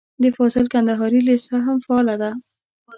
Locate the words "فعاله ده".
1.85-2.31